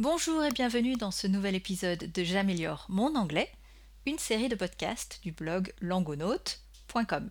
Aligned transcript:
Bonjour 0.00 0.42
et 0.42 0.50
bienvenue 0.50 0.96
dans 0.96 1.12
ce 1.12 1.28
nouvel 1.28 1.54
épisode 1.54 2.10
de 2.10 2.24
J'améliore 2.24 2.84
mon 2.88 3.14
anglais, 3.14 3.48
une 4.06 4.18
série 4.18 4.48
de 4.48 4.56
podcasts 4.56 5.20
du 5.22 5.30
blog 5.30 5.72
langonaute.com. 5.80 7.30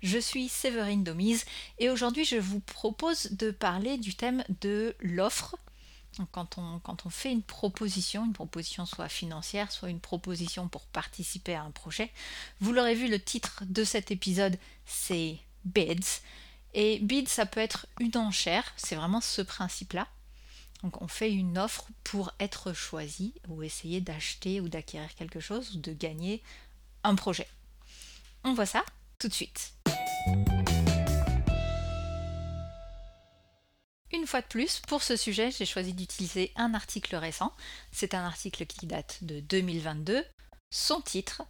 Je 0.00 0.18
suis 0.18 0.48
Séverine 0.48 1.02
Domise 1.02 1.44
et 1.80 1.90
aujourd'hui 1.90 2.24
je 2.24 2.36
vous 2.36 2.60
propose 2.60 3.32
de 3.32 3.50
parler 3.50 3.98
du 3.98 4.14
thème 4.14 4.44
de 4.60 4.94
l'offre. 5.00 5.56
Quand 6.30 6.58
on, 6.58 7.10
fait 7.10 7.32
une 7.32 7.42
proposition, 7.42 8.24
une 8.24 8.34
proposition 8.34 8.86
soit 8.86 9.08
financière, 9.08 9.72
soit 9.72 9.90
une 9.90 9.98
proposition 9.98 10.68
pour 10.68 10.86
participer 10.86 11.56
à 11.56 11.64
un 11.64 11.72
projet, 11.72 12.12
vous 12.60 12.72
l'aurez 12.72 12.94
vu, 12.94 13.08
le 13.08 13.18
titre 13.18 13.64
de 13.66 13.82
cet 13.82 14.12
épisode 14.12 14.56
c'est 14.86 15.40
Bids. 15.64 16.20
Et 16.72 17.00
bid, 17.00 17.28
ça 17.28 17.46
peut 17.46 17.58
être 17.58 17.88
une 17.98 18.16
enchère, 18.16 18.72
c'est 18.76 18.94
vraiment 18.94 19.20
ce 19.20 19.42
principe-là. 19.42 20.06
Donc 20.82 21.02
on 21.02 21.08
fait 21.08 21.32
une 21.32 21.58
offre 21.58 21.88
pour 22.04 22.32
être 22.40 22.72
choisi 22.72 23.34
ou 23.48 23.62
essayer 23.62 24.00
d'acheter 24.00 24.60
ou 24.60 24.68
d'acquérir 24.68 25.14
quelque 25.14 25.40
chose 25.40 25.76
ou 25.76 25.80
de 25.80 25.92
gagner 25.92 26.42
un 27.04 27.14
projet. 27.14 27.48
On 28.44 28.54
voit 28.54 28.66
ça 28.66 28.84
tout 29.18 29.28
de 29.28 29.34
suite. 29.34 29.74
Une 34.12 34.26
fois 34.26 34.40
de 34.40 34.46
plus, 34.46 34.80
pour 34.80 35.02
ce 35.02 35.16
sujet, 35.16 35.50
j'ai 35.50 35.66
choisi 35.66 35.94
d'utiliser 35.94 36.52
un 36.56 36.74
article 36.74 37.14
récent. 37.16 37.54
C'est 37.92 38.14
un 38.14 38.24
article 38.24 38.66
qui 38.66 38.86
date 38.86 39.18
de 39.22 39.40
2022. 39.40 40.24
Son 40.72 41.00
titre 41.00 41.42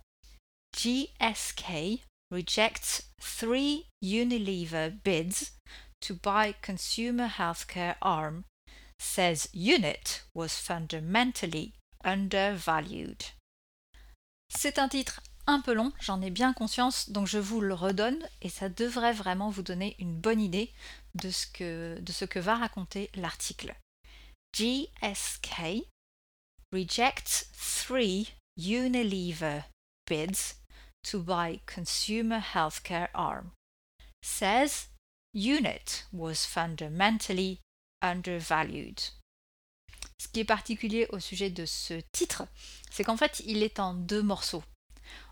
GSK 0.77 2.01
rejects 2.31 3.07
three 3.21 3.87
Unilever 4.03 4.91
bids 5.05 5.53
to 6.01 6.15
buy 6.15 6.55
consumer 6.65 7.29
healthcare 7.39 7.97
arm 8.01 8.45
says 9.01 9.49
unit 9.55 10.25
was 10.35 10.51
fundamentally 10.51 11.73
undervalued. 12.05 13.23
C'est 14.49 14.79
un 14.79 14.89
titre 14.89 15.23
un 15.47 15.61
peu 15.61 15.73
long, 15.73 15.93
j'en 16.01 16.21
ai 16.21 16.31
bien 16.31 16.53
conscience, 16.53 17.11
donc 17.11 17.27
je 17.27 17.39
vous 17.39 17.61
le 17.61 17.75
redonne 17.75 18.29
et 18.43 18.49
ça 18.49 18.69
devrait 18.69 19.13
vraiment 19.13 19.51
vous 19.51 19.63
donner 19.63 19.97
une 19.99 20.15
bonne 20.15 20.41
idée 20.41 20.73
de 21.15 21.31
ce 21.31 21.47
que, 21.47 21.99
de 22.01 22.13
ce 22.13 22.25
que 22.25 22.39
va 22.39 22.57
raconter 22.57 23.11
l'article. 23.15 23.75
GSK 24.53 25.85
rejects 26.73 27.49
three 27.53 28.29
Unilever 28.59 29.65
bids 30.07 30.57
to 31.03 31.23
buy 31.23 31.61
consumer 31.67 32.41
healthcare 32.41 33.09
arm. 33.15 33.53
Says 34.23 34.89
unit 35.33 36.05
was 36.13 36.45
fundamentally 36.45 37.61
undervalued. 38.03 38.99
Ce 40.19 40.29
qui 40.29 40.41
est 40.41 40.45
particulier 40.45 41.07
au 41.11 41.19
sujet 41.19 41.51
de 41.51 41.65
ce 41.65 41.95
titre, 42.13 42.47
c'est 42.91 43.05
qu'en 43.05 43.17
fait, 43.17 43.43
il 43.47 43.63
est 43.63 43.81
en 43.81 43.95
deux 43.95 44.23
morceaux. 44.23 44.63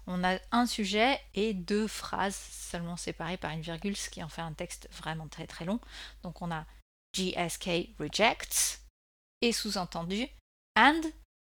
On 0.07 0.25
a 0.25 0.39
un 0.53 0.65
sujet 0.65 1.21
et 1.35 1.53
deux 1.53 1.87
phrases 1.87 2.37
seulement 2.51 2.97
séparées 2.97 3.37
par 3.37 3.51
une 3.51 3.61
virgule, 3.61 3.97
ce 3.97 4.09
qui 4.09 4.23
en 4.23 4.29
fait 4.29 4.41
un 4.41 4.55
texte 4.55 4.89
vraiment 4.93 5.29
très 5.29 5.47
très 5.47 5.67
long. 5.67 5.81
Donc 6.23 6.41
on 6.41 6.51
a 6.51 6.65
GSK 7.15 7.91
rejects 7.99 8.81
et 9.43 9.53
sous-entendu 9.53 10.27
and 10.77 11.03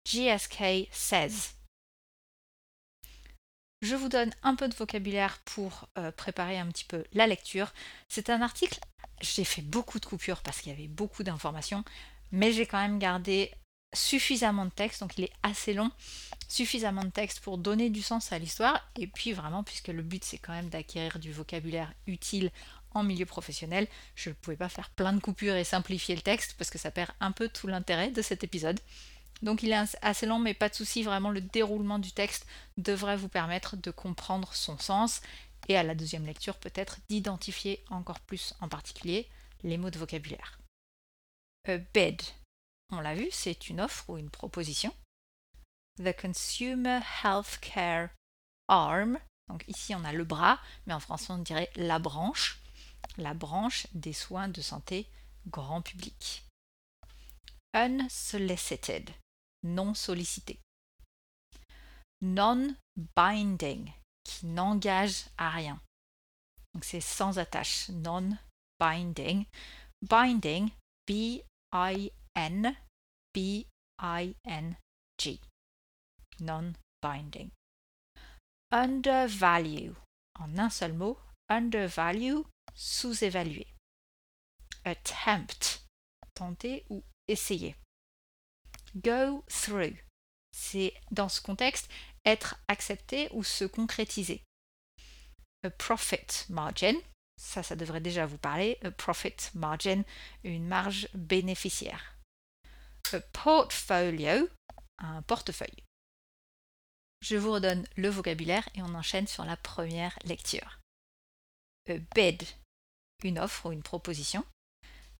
GSK 0.04 0.88
says. 0.90 1.54
Je 3.82 3.94
vous 3.94 4.08
donne 4.08 4.34
un 4.42 4.56
peu 4.56 4.68
de 4.68 4.74
vocabulaire 4.74 5.38
pour 5.44 5.88
euh, 5.96 6.10
préparer 6.10 6.58
un 6.58 6.66
petit 6.66 6.84
peu 6.84 7.04
la 7.12 7.28
lecture. 7.28 7.72
C'est 8.08 8.28
un 8.28 8.42
article, 8.42 8.80
j'ai 9.20 9.44
fait 9.44 9.62
beaucoup 9.62 10.00
de 10.00 10.06
coupures 10.06 10.42
parce 10.42 10.60
qu'il 10.60 10.72
y 10.72 10.74
avait 10.74 10.88
beaucoup 10.88 11.22
d'informations, 11.22 11.84
mais 12.32 12.52
j'ai 12.52 12.66
quand 12.66 12.80
même 12.80 12.98
gardé 12.98 13.52
suffisamment 13.94 14.66
de 14.66 14.70
texte, 14.70 15.00
donc 15.00 15.16
il 15.16 15.24
est 15.24 15.32
assez 15.42 15.72
long, 15.72 15.90
suffisamment 16.48 17.04
de 17.04 17.10
texte 17.10 17.40
pour 17.40 17.56
donner 17.56 17.88
du 17.88 18.02
sens 18.02 18.32
à 18.32 18.38
l'histoire, 18.38 18.86
et 18.96 19.06
puis 19.06 19.32
vraiment, 19.32 19.62
puisque 19.62 19.88
le 19.88 20.02
but 20.02 20.24
c'est 20.24 20.38
quand 20.38 20.52
même 20.52 20.68
d'acquérir 20.68 21.18
du 21.18 21.32
vocabulaire 21.32 21.92
utile 22.06 22.50
en 22.92 23.02
milieu 23.02 23.26
professionnel, 23.26 23.86
je 24.14 24.30
ne 24.30 24.34
pouvais 24.34 24.56
pas 24.56 24.68
faire 24.68 24.90
plein 24.90 25.12
de 25.12 25.20
coupures 25.20 25.54
et 25.54 25.64
simplifier 25.64 26.14
le 26.16 26.22
texte 26.22 26.54
parce 26.58 26.70
que 26.70 26.78
ça 26.78 26.90
perd 26.90 27.10
un 27.20 27.32
peu 27.32 27.48
tout 27.48 27.66
l'intérêt 27.66 28.10
de 28.10 28.22
cet 28.22 28.44
épisode. 28.44 28.80
Donc 29.42 29.62
il 29.62 29.70
est 29.70 29.96
assez 30.02 30.26
long, 30.26 30.38
mais 30.38 30.54
pas 30.54 30.68
de 30.68 30.74
souci, 30.74 31.02
vraiment 31.02 31.30
le 31.30 31.40
déroulement 31.40 31.98
du 31.98 32.12
texte 32.12 32.46
devrait 32.76 33.16
vous 33.16 33.28
permettre 33.28 33.76
de 33.76 33.90
comprendre 33.90 34.52
son 34.52 34.78
sens 34.78 35.20
et 35.68 35.76
à 35.76 35.82
la 35.82 35.94
deuxième 35.94 36.26
lecture 36.26 36.56
peut-être 36.56 36.98
d'identifier 37.08 37.84
encore 37.90 38.20
plus 38.20 38.54
en 38.60 38.68
particulier 38.68 39.28
les 39.62 39.78
mots 39.78 39.90
de 39.90 39.98
vocabulaire. 39.98 40.58
A 41.66 41.78
bid, 41.78 42.22
on 42.90 43.00
l'a 43.00 43.14
vu, 43.14 43.28
c'est 43.30 43.68
une 43.68 43.80
offre 43.80 44.08
ou 44.08 44.16
une 44.16 44.30
proposition. 44.30 44.94
The 45.98 46.18
Consumer 46.18 47.00
Healthcare 47.22 48.10
Arm, 48.68 49.18
donc 49.48 49.64
ici 49.68 49.94
on 49.94 50.04
a 50.04 50.12
le 50.12 50.24
bras, 50.24 50.60
mais 50.86 50.94
en 50.94 51.00
français 51.00 51.32
on 51.32 51.38
dirait 51.38 51.70
la 51.76 51.98
branche, 51.98 52.60
la 53.16 53.34
branche 53.34 53.86
des 53.92 54.12
soins 54.12 54.48
de 54.48 54.60
santé 54.60 55.06
grand 55.48 55.82
public. 55.82 56.44
Unsolicited, 57.74 59.10
non 59.64 59.94
sollicité. 59.94 60.58
Non-binding, 62.22 63.92
qui 64.28 64.46
n'engage 64.46 65.24
à 65.36 65.50
rien. 65.50 65.80
Donc 66.74 66.84
c'est 66.84 67.00
sans 67.00 67.38
attache. 67.38 67.88
Non-binding. 67.88 69.46
Binding, 70.02 70.70
B-I-N, 71.06 72.76
B-I-N-G. 73.34 75.40
Non-binding. 76.40 77.50
Undervalue, 78.70 79.92
en 80.38 80.58
un 80.58 80.70
seul 80.70 80.92
mot, 80.92 81.18
undervalue, 81.48 82.42
sous-évaluer. 82.74 83.66
Attempt, 84.84 85.86
tenter 86.34 86.84
ou 86.90 87.02
essayer 87.26 87.74
go 88.96 89.44
through. 89.48 89.96
C'est 90.52 90.94
dans 91.10 91.28
ce 91.28 91.40
contexte 91.40 91.90
être 92.24 92.56
accepté 92.68 93.28
ou 93.32 93.42
se 93.42 93.64
concrétiser. 93.64 94.42
A 95.64 95.70
profit 95.70 96.46
margin, 96.50 96.94
ça, 97.36 97.62
ça 97.62 97.76
devrait 97.76 98.00
déjà 98.00 98.26
vous 98.26 98.38
parler. 98.38 98.78
A 98.82 98.90
profit 98.90 99.36
margin, 99.54 100.02
une 100.44 100.66
marge 100.66 101.08
bénéficiaire. 101.14 102.16
A 103.12 103.20
portfolio, 103.20 104.48
un 104.98 105.22
portefeuille. 105.22 105.84
Je 107.20 107.36
vous 107.36 107.52
redonne 107.52 107.86
le 107.96 108.08
vocabulaire 108.08 108.68
et 108.74 108.82
on 108.82 108.94
enchaîne 108.94 109.26
sur 109.26 109.44
la 109.44 109.56
première 109.56 110.18
lecture. 110.24 110.78
A 111.88 111.98
bid, 112.14 112.42
une 113.24 113.38
offre 113.38 113.66
ou 113.66 113.72
une 113.72 113.82
proposition. 113.82 114.44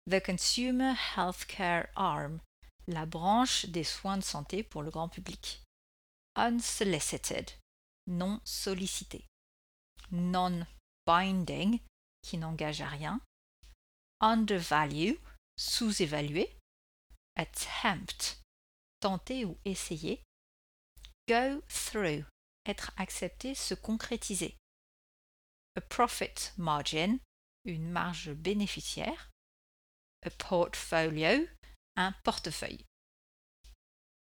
The 0.09 0.25
Consumer 0.25 0.95
Healthcare 1.17 1.89
Arm, 1.97 2.41
la 2.87 3.07
branche 3.07 3.67
des 3.67 3.85
soins 3.85 4.17
de 4.17 4.23
santé 4.23 4.63
pour 4.63 4.83
le 4.83 4.91
grand 4.91 5.09
public. 5.09 5.63
Unsolicited, 6.39 7.51
non 8.07 8.41
sollicité. 8.45 9.27
Non-binding, 10.13 11.81
qui 12.23 12.39
n'engage 12.39 12.81
à 12.81 12.87
rien. 12.87 13.21
Undervalue, 14.21 15.17
sous-évalué. 15.57 16.57
Attempt, 17.35 18.41
tenter 19.01 19.45
ou 19.45 19.59
essayer. 19.65 20.23
Go 21.27 21.61
through, 21.69 22.25
être 22.67 22.93
accepté, 22.97 23.57
se 23.57 23.75
concrétiser. 23.75 24.57
A 25.75 25.81
profit 25.81 26.53
margin, 26.57 27.19
une 27.65 27.91
marge 27.91 28.33
bénéficiaire. 28.33 29.29
A 30.25 30.31
portfolio, 30.31 31.49
un 31.97 32.13
portefeuille. 32.23 32.85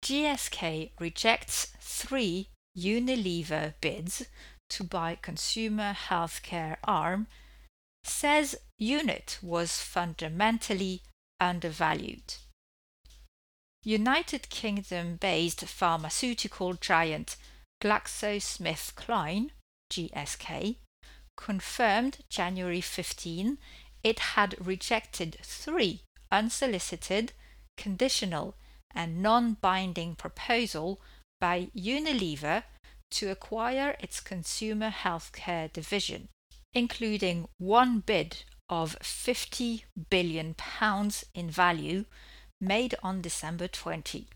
GSK 0.08 0.92
rejects 0.98 1.66
three 1.80 2.48
Unilever 2.74 3.74
bids 3.82 4.24
to 4.70 4.82
buy 4.82 5.18
consumer 5.20 5.92
healthcare 5.92 6.78
arm, 6.82 7.26
says 8.04 8.56
unit 8.78 9.38
was 9.42 9.82
fundamentally 9.82 11.02
undervalued. 11.38 12.36
United 13.84 14.48
Kingdom 14.48 15.16
based 15.16 15.66
pharmaceutical 15.66 16.72
giant 16.72 17.36
GlaxoSmithKline, 17.82 19.50
GSK, 19.92 20.76
confirmed 21.36 22.24
January 22.30 22.80
15 22.80 23.58
it 24.02 24.18
had 24.20 24.66
rejected 24.66 25.36
three 25.42 26.00
unsolicited 26.32 27.32
conditional 27.76 28.54
and 28.94 29.22
non-binding 29.22 30.14
proposal 30.14 31.00
by 31.40 31.68
Unilever 31.76 32.64
to 33.10 33.30
acquire 33.30 33.96
its 34.00 34.20
consumer 34.20 34.90
healthcare 34.90 35.72
division, 35.72 36.28
including 36.74 37.48
one 37.58 38.00
bid 38.00 38.44
of 38.68 38.96
50 39.00 39.84
billion 40.10 40.54
pounds 40.54 41.24
in 41.34 41.50
value 41.50 42.04
made 42.60 42.94
on 43.02 43.22
December 43.22 43.68
20, 43.68 44.26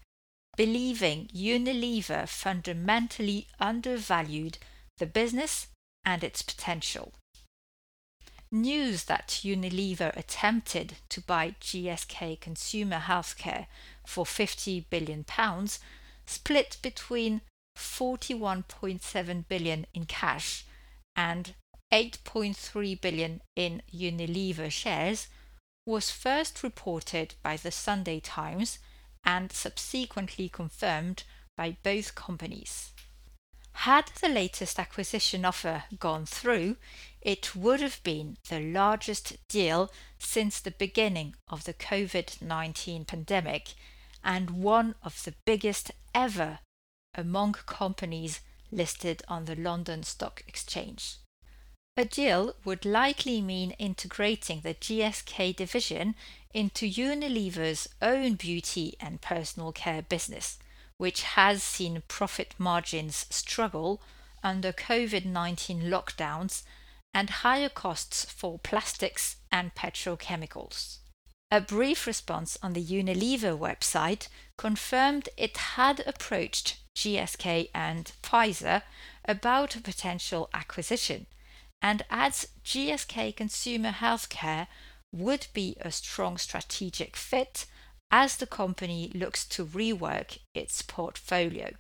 believing 0.56 1.28
Unilever 1.34 2.28
fundamentally 2.28 3.48
undervalued 3.58 4.58
the 4.98 5.06
business 5.06 5.68
and 6.04 6.24
its 6.24 6.42
potential. 6.42 7.12
News 8.54 9.04
that 9.04 9.40
Unilever 9.44 10.14
attempted 10.14 10.96
to 11.08 11.22
buy 11.22 11.54
GSK 11.58 12.38
Consumer 12.38 12.98
Healthcare 12.98 13.64
for 14.06 14.26
50 14.26 14.88
billion 14.90 15.24
pounds 15.24 15.80
split 16.26 16.76
between 16.82 17.40
41.7 17.78 19.48
billion 19.48 19.86
in 19.94 20.04
cash 20.04 20.66
and 21.16 21.54
8.3 21.90 23.00
billion 23.00 23.40
in 23.56 23.80
Unilever 23.90 24.70
shares 24.70 25.28
was 25.86 26.10
first 26.10 26.62
reported 26.62 27.34
by 27.42 27.56
the 27.56 27.70
Sunday 27.70 28.20
Times 28.20 28.78
and 29.24 29.50
subsequently 29.50 30.50
confirmed 30.50 31.24
by 31.56 31.78
both 31.82 32.14
companies. 32.14 32.90
Had 33.72 34.12
the 34.20 34.28
latest 34.28 34.78
acquisition 34.78 35.46
offer 35.46 35.84
gone 35.98 36.26
through, 36.26 36.76
it 37.22 37.54
would 37.54 37.80
have 37.80 38.02
been 38.02 38.36
the 38.48 38.60
largest 38.60 39.36
deal 39.48 39.90
since 40.18 40.58
the 40.58 40.72
beginning 40.72 41.34
of 41.48 41.64
the 41.64 41.72
COVID 41.72 42.42
19 42.42 43.04
pandemic 43.04 43.74
and 44.24 44.50
one 44.50 44.94
of 45.02 45.22
the 45.24 45.34
biggest 45.44 45.92
ever 46.14 46.58
among 47.14 47.52
companies 47.52 48.40
listed 48.72 49.22
on 49.28 49.44
the 49.44 49.54
London 49.54 50.02
Stock 50.02 50.42
Exchange. 50.48 51.16
A 51.96 52.04
deal 52.04 52.56
would 52.64 52.84
likely 52.84 53.40
mean 53.40 53.72
integrating 53.72 54.60
the 54.62 54.74
GSK 54.74 55.54
division 55.54 56.14
into 56.54 56.86
Unilever's 56.86 57.88
own 58.00 58.34
beauty 58.34 58.96
and 58.98 59.20
personal 59.20 59.72
care 59.72 60.02
business, 60.02 60.58
which 60.96 61.22
has 61.22 61.62
seen 61.62 62.02
profit 62.08 62.54
margins 62.58 63.26
struggle 63.30 64.00
under 64.42 64.72
COVID 64.72 65.24
19 65.26 65.82
lockdowns 65.82 66.62
and 67.14 67.30
higher 67.30 67.68
costs 67.68 68.24
for 68.24 68.58
plastics 68.58 69.36
and 69.50 69.74
petrochemicals. 69.74 70.98
A 71.50 71.60
brief 71.60 72.06
response 72.06 72.56
on 72.62 72.72
the 72.72 72.82
Unilever 72.82 73.58
website 73.58 74.28
confirmed 74.56 75.28
it 75.36 75.56
had 75.56 76.00
approached 76.06 76.78
GSK 76.96 77.68
and 77.74 78.12
Pfizer 78.22 78.82
about 79.26 79.76
a 79.76 79.80
potential 79.80 80.48
acquisition 80.54 81.26
and 81.82 82.04
adds 82.08 82.48
GSK 82.64 83.36
Consumer 83.36 83.90
Healthcare 83.90 84.68
would 85.12 85.48
be 85.52 85.76
a 85.80 85.90
strong 85.90 86.38
strategic 86.38 87.16
fit 87.16 87.66
as 88.10 88.36
the 88.36 88.46
company 88.46 89.10
looks 89.14 89.44
to 89.46 89.66
rework 89.66 90.38
its 90.54 90.80
portfolio. 90.82 91.72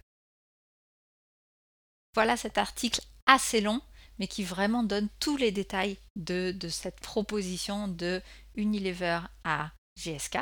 Voilà 2.14 2.36
cet 2.36 2.58
article 2.58 3.04
assez 3.26 3.60
long, 3.62 3.80
mais 4.18 4.26
qui 4.26 4.44
vraiment 4.44 4.82
donne 4.82 5.08
tous 5.20 5.36
les 5.36 5.52
détails 5.52 5.96
de, 6.16 6.54
cette 6.68 7.00
proposition 7.00 7.88
de 7.88 8.22
Unilever 8.54 9.20
à 9.44 9.70
GSK 9.96 10.38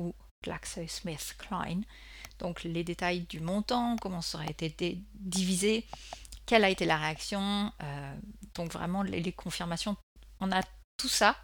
ou 0.00 0.14
GlaxoSmithKline. 0.42 1.84
Donc 2.38 2.64
les 2.64 2.84
détails 2.84 3.20
du 3.20 3.40
montant, 3.40 3.96
comment 3.96 4.20
ça 4.20 4.38
aurait 4.38 4.48
été 4.48 5.00
divisé, 5.14 5.86
quelle 6.46 6.64
a 6.64 6.70
été 6.70 6.84
la 6.84 6.96
réaction, 6.96 7.72
euh, 7.82 8.16
donc 8.54 8.72
vraiment 8.72 9.02
les, 9.02 9.32
confirmations. 9.32 9.96
On 10.40 10.52
a 10.52 10.62
tout 10.96 11.08
ça 11.08 11.36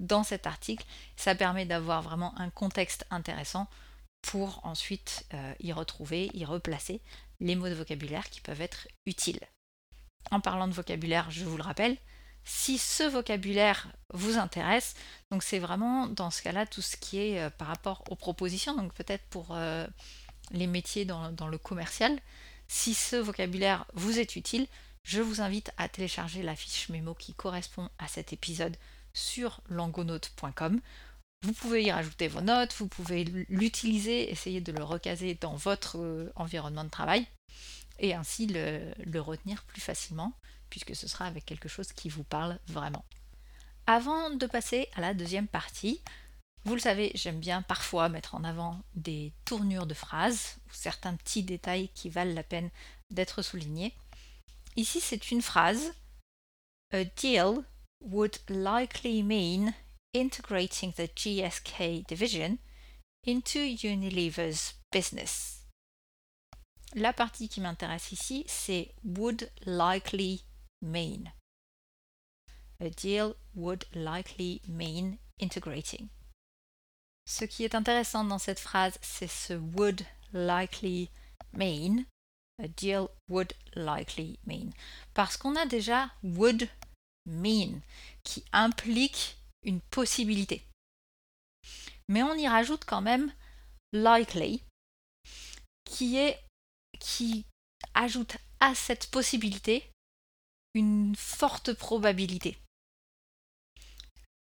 dans 0.00 0.24
cet 0.24 0.46
article. 0.46 0.84
Ça 1.16 1.34
permet 1.34 1.64
d'avoir 1.64 2.02
vraiment 2.02 2.38
un 2.38 2.50
contexte 2.50 3.06
intéressant 3.10 3.68
pour 4.22 4.60
ensuite 4.64 5.26
euh, 5.34 5.54
y 5.60 5.72
retrouver, 5.72 6.30
y 6.34 6.44
replacer 6.44 7.00
les 7.40 7.56
mots 7.56 7.68
de 7.68 7.74
vocabulaire 7.74 8.28
qui 8.30 8.40
peuvent 8.40 8.60
être 8.60 8.88
utiles. 9.06 9.40
En 10.30 10.40
parlant 10.40 10.68
de 10.68 10.72
vocabulaire, 10.72 11.30
je 11.30 11.44
vous 11.44 11.56
le 11.56 11.62
rappelle, 11.62 11.96
si 12.44 12.78
ce 12.78 13.04
vocabulaire 13.04 13.88
vous 14.12 14.38
intéresse, 14.38 14.94
donc 15.30 15.42
c'est 15.42 15.58
vraiment 15.58 16.06
dans 16.06 16.30
ce 16.30 16.42
cas-là 16.42 16.66
tout 16.66 16.82
ce 16.82 16.96
qui 16.96 17.18
est 17.18 17.40
euh, 17.40 17.50
par 17.50 17.68
rapport 17.68 18.02
aux 18.10 18.16
propositions, 18.16 18.74
donc 18.74 18.92
peut-être 18.94 19.24
pour 19.30 19.56
les 20.50 20.66
métiers 20.66 21.04
dans, 21.04 21.48
le 21.48 21.58
commercial, 21.58 22.18
si 22.68 22.94
ce 22.94 23.16
vocabulaire 23.16 23.86
vous 23.94 24.18
est 24.18 24.36
utile, 24.36 24.66
je 25.04 25.20
vous 25.20 25.40
invite 25.40 25.72
à 25.78 25.88
télécharger 25.88 26.42
la 26.42 26.54
fiche 26.54 26.88
mémo 26.88 27.14
qui 27.14 27.34
correspond 27.34 27.88
à 27.98 28.08
cet 28.08 28.32
épisode 28.32 28.76
sur 29.12 29.60
langonote.com. 29.68 30.80
Vous 31.44 31.52
pouvez 31.52 31.82
y 31.82 31.90
rajouter 31.90 32.28
vos 32.28 32.40
notes, 32.40 32.74
vous 32.78 32.86
pouvez 32.86 33.24
l'utiliser, 33.48 34.30
essayer 34.30 34.60
de 34.60 34.70
le 34.70 34.84
recaser 34.84 35.36
dans 35.40 35.56
votre 35.56 35.98
euh, 35.98 36.32
environnement 36.36 36.84
de 36.84 36.90
travail 36.90 37.26
et 38.02 38.14
ainsi 38.14 38.46
le, 38.46 38.92
retenir 39.20 39.64
plus 39.64 39.80
facilement 39.80 40.34
puisque 40.68 40.94
ce 40.96 41.08
sera 41.08 41.26
avec 41.26 41.46
quelque 41.46 41.68
chose 41.68 41.92
qui 41.92 42.08
vous 42.08 42.24
parle 42.24 42.58
vraiment. 42.66 43.04
Avant 43.86 44.30
de 44.30 44.46
passer 44.46 44.88
à 44.94 45.00
la 45.00 45.14
deuxième 45.14 45.48
partie, 45.48 46.00
vous 46.64 46.74
le 46.74 46.80
savez, 46.80 47.10
j'aime 47.14 47.40
bien 47.40 47.62
parfois 47.62 48.08
mettre 48.08 48.34
en 48.34 48.44
avant 48.44 48.80
des 48.94 49.32
tournures 49.44 49.86
de 49.86 49.94
phrases 49.94 50.56
ou 50.66 50.72
certains 50.72 51.14
petits 51.14 51.42
détails 51.42 51.88
qui 51.90 52.08
valent 52.08 52.34
la 52.34 52.42
peine 52.42 52.70
d'être 53.10 53.42
soulignés. 53.42 53.94
Ici, 54.76 55.00
c'est 55.00 55.30
une 55.30 55.42
phrase. 55.42 55.92
A 56.92 57.04
deal 57.04 57.64
would 58.00 58.38
likely 58.48 59.22
mean 59.22 59.74
integrating 60.14 60.92
the 60.92 61.10
GSK 61.14 62.06
division 62.06 62.58
into 63.26 63.58
Unilever's 63.58 64.74
business. 64.90 65.61
La 66.94 67.12
partie 67.12 67.48
qui 67.48 67.60
m'intéresse 67.60 68.12
ici, 68.12 68.44
c'est 68.46 68.94
would 69.04 69.50
likely 69.64 70.44
mean. 70.82 71.32
A 72.80 72.90
deal 72.90 73.34
would 73.54 73.86
likely 73.94 74.60
mean 74.68 75.16
integrating. 75.40 76.08
Ce 77.26 77.44
qui 77.44 77.64
est 77.64 77.74
intéressant 77.74 78.24
dans 78.24 78.38
cette 78.38 78.58
phrase, 78.58 78.98
c'est 79.00 79.30
ce 79.30 79.54
would 79.54 80.04
likely 80.34 81.08
mean. 81.54 82.04
A 82.62 82.68
deal 82.68 83.08
would 83.28 83.54
likely 83.74 84.38
mean. 84.46 84.72
Parce 85.14 85.36
qu'on 85.36 85.56
a 85.56 85.64
déjà 85.64 86.10
would 86.22 86.68
mean 87.24 87.80
qui 88.22 88.44
implique 88.52 89.36
une 89.62 89.80
possibilité. 89.80 90.62
Mais 92.08 92.22
on 92.22 92.34
y 92.34 92.48
rajoute 92.48 92.84
quand 92.84 93.00
même 93.00 93.32
likely 93.92 94.62
qui 95.84 96.16
est 96.16 96.38
qui 97.02 97.44
ajoute 97.94 98.36
à 98.60 98.74
cette 98.74 99.10
possibilité 99.10 99.90
une 100.74 101.14
forte 101.16 101.72
probabilité. 101.72 102.56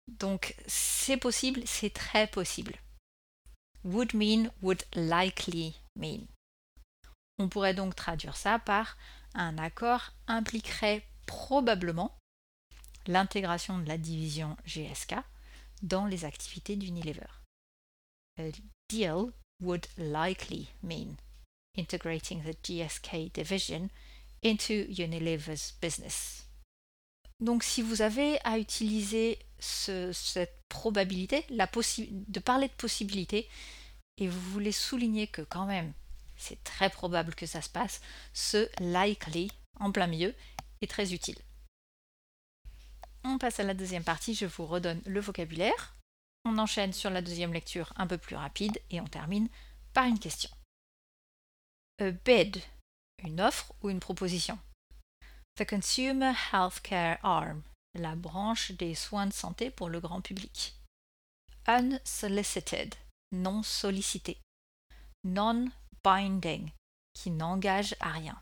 Donc 0.09 0.55
c'est 0.67 1.19
possible, 1.19 1.63
c'est 1.67 1.93
très 1.93 2.27
possible. 2.27 2.75
Would 3.85 4.15
mean, 4.15 4.51
would 4.63 4.85
likely 4.95 5.75
mean. 5.97 6.27
On 7.39 7.49
pourrait 7.49 7.75
donc 7.75 7.95
traduire 7.95 8.37
ça 8.37 8.59
par 8.59 8.97
un 9.35 9.59
accord 9.59 10.13
impliquerait 10.27 11.07
probablement 11.27 12.17
l'intégration 13.07 13.79
de 13.79 13.87
la 13.87 13.99
division 13.99 14.57
GSK 14.65 15.17
dans 15.83 16.07
les 16.07 16.25
activités 16.25 16.77
d'Unilever. 16.77 17.29
A 18.39 18.51
deal 18.89 19.33
would 19.61 19.87
likely 19.99 20.69
mean 20.83 21.17
integrating 21.79 22.43
the 22.43 22.57
GSK 22.63 23.33
division 23.33 23.89
into 24.45 24.87
Unilever's 24.89 25.75
business. 25.81 26.47
Donc 27.41 27.63
si 27.63 27.83
vous 27.83 28.03
avez 28.03 28.39
à 28.45 28.59
utiliser 28.59 29.39
cette 29.59 30.63
probabilité, 30.69 31.45
la 31.51 31.67
de 31.67 32.41
parler 32.41 32.69
de 32.69 32.73
possibilité, 32.73 33.49
et 34.19 34.29
vous 34.29 34.41
voulez 34.53 34.73
souligner 34.73 35.27
que 35.27 35.43
quand 35.43 35.67
même 35.67 35.93
c'est 36.37 36.63
très 36.65 36.91
probable 36.91 37.35
que 37.35 37.47
ça 37.47 37.63
se 37.63 37.69
passe, 37.69 38.01
ce 38.33 38.69
likely 38.81 39.51
en 39.81 39.93
plein 39.93 40.07
milieu 40.07 40.35
est 40.81 40.91
très 40.91 41.13
utile. 41.13 41.39
On 43.25 43.39
passe 43.39 43.61
à 43.61 43.65
la 43.65 43.75
deuxième 43.75 44.05
partie, 44.05 44.35
je 44.35 44.47
vous 44.47 44.67
redonne 44.67 45.03
le 45.05 45.21
vocabulaire. 45.21 45.97
On 46.45 46.59
enchaîne 46.59 46.93
sur 46.93 47.11
la 47.11 47.23
deuxième 47.23 47.53
lecture 47.53 47.93
un 47.97 48.07
peu 48.07 48.19
plus 48.19 48.37
rapide 48.37 48.81
et 48.91 49.01
on 49.01 49.07
termine 49.07 49.49
par 49.93 50.05
une 50.05 50.19
question. 50.19 50.51
A 51.99 52.11
bid, 52.11 52.63
une 53.25 53.41
offre 53.41 53.73
ou 53.83 53.89
une 53.89 54.01
proposition? 54.01 54.59
The 55.55 55.65
Consumer 55.65 56.35
Healthcare 56.53 57.19
Arm, 57.23 57.63
la 57.95 58.15
branche 58.15 58.73
des 58.73 58.95
soins 58.95 59.27
de 59.27 59.33
santé 59.33 59.71
pour 59.71 59.89
le 59.89 59.99
grand 59.99 60.21
public. 60.21 60.75
Unsolicited, 61.67 62.95
non 63.33 63.63
sollicité. 63.63 64.39
Non-binding, 65.25 66.71
qui 67.15 67.31
n'engage 67.31 67.97
à 68.01 68.13
rien. 68.13 68.39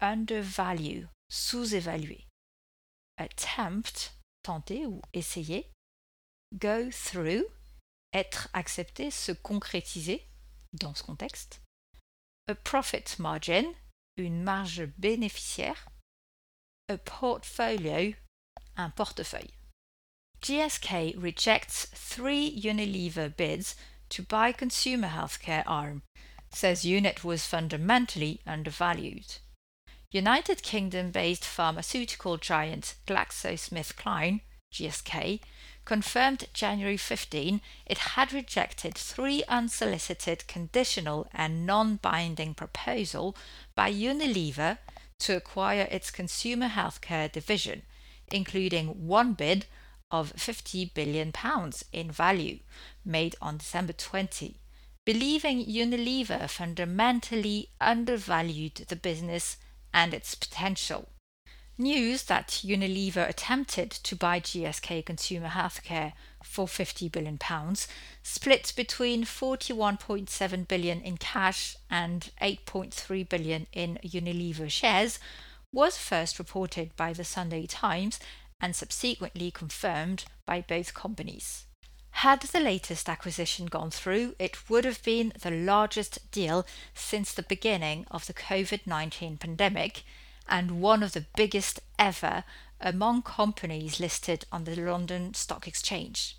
Undervalue, 0.00 1.06
sous-évalué. 1.30 2.26
Attempt, 3.16 4.14
tenter 4.42 4.84
ou 4.84 5.00
essayer. 5.14 5.70
Go 6.54 6.90
through, 6.90 7.46
être 8.12 8.50
accepté, 8.52 9.10
se 9.10 9.32
concrétiser 9.32 10.22
dans 10.74 10.94
ce 10.94 11.02
contexte. 11.02 11.62
A 12.48 12.54
profit 12.54 13.18
margin, 13.18 13.74
une 14.16 14.44
marge 14.44 14.86
bénéficiaire. 15.00 15.88
A 16.88 16.96
portfolio, 16.96 18.14
un 18.76 18.90
portefeuille. 18.90 19.50
GSK 20.40 21.14
rejects 21.16 21.86
three 21.92 22.48
Unilever 22.48 23.36
bids 23.36 23.74
to 24.10 24.22
buy 24.22 24.52
consumer 24.52 25.08
healthcare 25.08 25.64
arm, 25.66 26.02
says 26.52 26.84
unit 26.84 27.24
was 27.24 27.44
fundamentally 27.46 28.40
undervalued. 28.46 29.38
United 30.12 30.62
Kingdom 30.62 31.10
based 31.10 31.44
pharmaceutical 31.44 32.36
giant 32.36 32.94
GlaxoSmithKline, 33.08 34.42
GSK, 34.72 35.40
confirmed 35.86 36.44
January 36.52 36.96
15 36.98 37.62
it 37.86 37.98
had 37.98 38.32
rejected 38.32 38.94
three 38.94 39.42
unsolicited 39.48 40.46
conditional 40.46 41.26
and 41.32 41.64
non 41.64 41.96
binding 41.96 42.52
proposal 42.52 43.34
by 43.74 43.90
Unilever 43.90 44.76
to 45.20 45.36
acquire 45.36 45.88
its 45.90 46.10
consumer 46.10 46.68
healthcare 46.68 47.30
division, 47.32 47.82
including 48.30 49.06
one 49.06 49.32
bid 49.32 49.64
of 50.10 50.32
50 50.36 50.86
billion 50.94 51.32
pounds 51.32 51.84
in 51.92 52.10
value 52.10 52.58
made 53.04 53.34
on 53.40 53.56
December 53.56 53.92
20, 53.92 54.56
believing 55.04 55.64
Unilever 55.64 56.50
fundamentally 56.50 57.70
undervalued 57.80 58.74
the 58.88 58.96
business 58.96 59.56
and 59.94 60.12
its 60.12 60.34
potential. 60.34 61.08
News 61.78 62.22
that 62.22 62.62
Unilever 62.64 63.28
attempted 63.28 63.90
to 63.90 64.16
buy 64.16 64.40
GSK 64.40 65.04
Consumer 65.04 65.48
Healthcare 65.48 66.14
for 66.42 66.66
50 66.66 67.10
billion 67.10 67.36
pounds, 67.36 67.86
split 68.22 68.72
between 68.74 69.24
41.7 69.24 70.68
billion 70.68 71.02
in 71.02 71.18
cash 71.18 71.76
and 71.90 72.30
8.3 72.40 73.28
billion 73.28 73.66
in 73.74 73.98
Unilever 74.02 74.70
shares, 74.70 75.18
was 75.70 75.98
first 75.98 76.38
reported 76.38 76.96
by 76.96 77.12
the 77.12 77.24
Sunday 77.24 77.66
Times 77.66 78.20
and 78.58 78.74
subsequently 78.74 79.50
confirmed 79.50 80.24
by 80.46 80.62
both 80.62 80.94
companies. 80.94 81.66
Had 82.22 82.40
the 82.40 82.60
latest 82.60 83.06
acquisition 83.06 83.66
gone 83.66 83.90
through, 83.90 84.34
it 84.38 84.70
would 84.70 84.86
have 84.86 85.02
been 85.02 85.34
the 85.42 85.50
largest 85.50 86.30
deal 86.30 86.64
since 86.94 87.34
the 87.34 87.42
beginning 87.42 88.06
of 88.10 88.26
the 88.26 88.32
COVID 88.32 88.86
19 88.86 89.36
pandemic 89.36 90.04
and 90.48 90.80
one 90.80 91.02
of 91.02 91.12
the 91.12 91.26
biggest 91.36 91.80
ever 91.98 92.44
among 92.80 93.22
companies 93.22 94.00
listed 94.00 94.44
on 94.52 94.64
the 94.64 94.76
London 94.76 95.34
Stock 95.34 95.66
Exchange. 95.66 96.36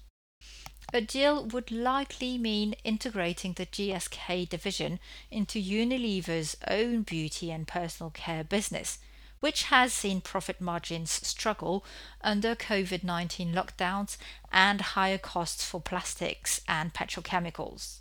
A 0.94 1.02
deal 1.02 1.44
would 1.46 1.70
likely 1.70 2.38
mean 2.38 2.74
integrating 2.86 3.54
the 3.54 3.66
GSK 3.66 4.48
division 4.48 5.00
into 5.30 5.60
Unilever's 5.60 6.56
own 6.70 7.02
beauty 7.02 7.52
and 7.52 7.68
personal 7.68 8.10
care 8.10 8.44
business, 8.44 9.00
which 9.42 9.64
has 9.64 9.92
seen 9.92 10.22
profit 10.22 10.62
margins 10.62 11.12
struggle 11.12 11.84
under 12.22 12.56
COVID 12.56 13.04
19 13.04 13.54
lockdowns 13.54 14.18
and 14.52 14.80
higher 14.80 15.18
costs 15.18 15.66
for 15.66 15.82
plastics 15.82 16.62
and 16.68 16.94
petrochemicals. 16.94 18.00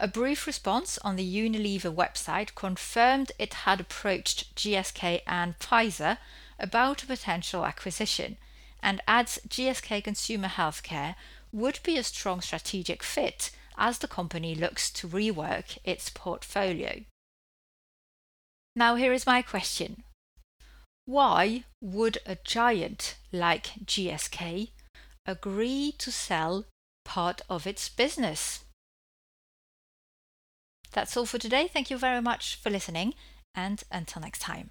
A 0.00 0.06
brief 0.06 0.46
response 0.46 0.96
on 0.98 1.16
the 1.16 1.26
Unilever 1.26 1.92
website 1.92 2.54
confirmed 2.54 3.32
it 3.36 3.52
had 3.52 3.80
approached 3.80 4.54
GSK 4.54 5.22
and 5.26 5.58
Pfizer 5.58 6.18
about 6.56 7.02
a 7.02 7.06
potential 7.06 7.64
acquisition 7.66 8.36
and 8.80 9.00
adds 9.08 9.40
GSK 9.48 10.04
Consumer 10.04 10.46
Healthcare 10.46 11.16
would 11.50 11.80
be 11.82 11.98
a 11.98 12.04
strong 12.04 12.40
strategic 12.40 13.02
fit 13.02 13.50
as 13.76 13.98
the 13.98 14.06
company 14.06 14.54
looks 14.54 14.88
to 14.90 15.08
rework 15.08 15.78
its 15.82 16.10
portfolio. 16.10 17.04
Now, 18.76 18.94
here 18.94 19.12
is 19.12 19.26
my 19.26 19.42
question 19.42 20.04
why 21.06 21.64
would 21.80 22.18
a 22.24 22.36
giant 22.44 23.16
like 23.32 23.70
GSK 23.84 24.70
agree 25.26 25.92
to 25.98 26.12
sell 26.12 26.66
part 27.04 27.40
of 27.48 27.66
its 27.66 27.88
business? 27.88 28.62
That's 30.92 31.16
all 31.16 31.26
for 31.26 31.38
today. 31.38 31.68
Thank 31.68 31.90
you 31.90 31.98
very 31.98 32.20
much 32.20 32.56
for 32.56 32.70
listening, 32.70 33.14
and 33.54 33.82
until 33.90 34.22
next 34.22 34.40
time. 34.40 34.70